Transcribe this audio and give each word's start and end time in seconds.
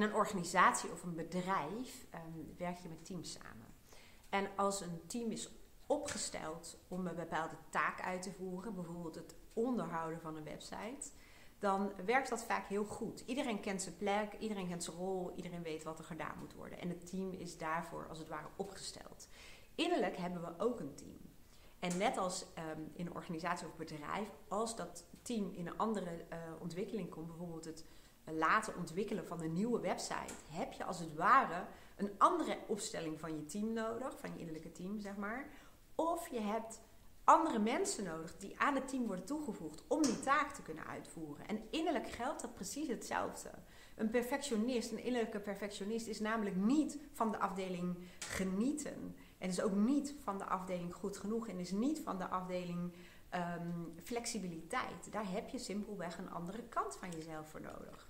In 0.00 0.06
een 0.06 0.14
organisatie 0.14 0.90
of 0.90 1.02
een 1.02 1.14
bedrijf 1.14 2.06
ehm, 2.10 2.22
werk 2.56 2.78
je 2.78 2.88
met 2.88 3.04
teams 3.04 3.32
samen. 3.32 3.66
En 4.28 4.48
als 4.56 4.80
een 4.80 5.00
team 5.06 5.30
is 5.30 5.50
opgesteld 5.86 6.78
om 6.88 7.06
een 7.06 7.14
bepaalde 7.14 7.56
taak 7.70 8.00
uit 8.00 8.22
te 8.22 8.32
voeren, 8.32 8.74
bijvoorbeeld 8.74 9.14
het 9.14 9.34
onderhouden 9.52 10.20
van 10.20 10.36
een 10.36 10.44
website, 10.44 11.10
dan 11.58 11.92
werkt 12.04 12.28
dat 12.28 12.44
vaak 12.44 12.66
heel 12.66 12.84
goed. 12.84 13.22
Iedereen 13.26 13.60
kent 13.60 13.82
zijn 13.82 13.96
plek, 13.96 14.32
iedereen 14.38 14.68
kent 14.68 14.84
zijn 14.84 14.96
rol, 14.96 15.32
iedereen 15.36 15.62
weet 15.62 15.82
wat 15.82 15.98
er 15.98 16.04
gedaan 16.04 16.38
moet 16.38 16.54
worden. 16.54 16.78
En 16.78 16.88
het 16.88 17.10
team 17.10 17.32
is 17.32 17.58
daarvoor 17.58 18.08
als 18.08 18.18
het 18.18 18.28
ware 18.28 18.48
opgesteld. 18.56 19.28
Innerlijk 19.74 20.16
hebben 20.16 20.42
we 20.42 20.64
ook 20.64 20.80
een 20.80 20.94
team. 20.94 21.18
En 21.78 21.98
net 21.98 22.16
als 22.16 22.46
ehm, 22.54 22.80
in 22.92 23.06
een 23.06 23.14
organisatie 23.14 23.66
of 23.66 23.76
bedrijf, 23.76 24.28
als 24.48 24.76
dat 24.76 25.04
team 25.22 25.52
in 25.52 25.66
een 25.66 25.78
andere 25.78 26.10
uh, 26.32 26.38
ontwikkeling 26.60 27.10
komt, 27.10 27.26
bijvoorbeeld 27.26 27.64
het 27.64 27.84
laten 28.24 28.76
ontwikkelen 28.76 29.26
van 29.26 29.42
een 29.42 29.52
nieuwe 29.52 29.80
website, 29.80 30.34
heb 30.50 30.72
je 30.72 30.84
als 30.84 30.98
het 30.98 31.14
ware 31.14 31.64
een 31.96 32.10
andere 32.18 32.58
opstelling 32.66 33.20
van 33.20 33.36
je 33.36 33.44
team 33.44 33.72
nodig, 33.72 34.18
van 34.18 34.32
je 34.32 34.38
innerlijke 34.38 34.72
team 34.72 35.00
zeg 35.00 35.16
maar. 35.16 35.50
Of 35.94 36.28
je 36.28 36.40
hebt 36.40 36.80
andere 37.24 37.58
mensen 37.58 38.04
nodig 38.04 38.36
die 38.36 38.58
aan 38.58 38.74
het 38.74 38.88
team 38.88 39.06
worden 39.06 39.24
toegevoegd 39.24 39.82
om 39.86 40.02
die 40.02 40.20
taak 40.20 40.52
te 40.52 40.62
kunnen 40.62 40.86
uitvoeren. 40.86 41.46
En 41.46 41.62
innerlijk 41.70 42.08
geldt 42.08 42.40
dat 42.40 42.54
precies 42.54 42.88
hetzelfde. 42.88 43.50
Een 43.96 44.10
perfectionist, 44.10 44.90
een 44.90 45.04
innerlijke 45.04 45.40
perfectionist, 45.40 46.06
is 46.06 46.20
namelijk 46.20 46.56
niet 46.56 46.98
van 47.12 47.30
de 47.30 47.38
afdeling 47.38 47.96
genieten. 48.18 49.16
En 49.38 49.48
is 49.48 49.62
ook 49.62 49.74
niet 49.74 50.14
van 50.22 50.38
de 50.38 50.44
afdeling 50.44 50.94
goed 50.94 51.16
genoeg. 51.16 51.48
En 51.48 51.58
is 51.58 51.70
niet 51.70 52.00
van 52.00 52.18
de 52.18 52.28
afdeling 52.28 52.92
um, 53.34 53.94
flexibiliteit. 54.02 55.12
Daar 55.12 55.30
heb 55.30 55.48
je 55.48 55.58
simpelweg 55.58 56.18
een 56.18 56.30
andere 56.30 56.62
kant 56.62 56.96
van 56.96 57.10
jezelf 57.10 57.48
voor 57.48 57.60
nodig. 57.60 58.08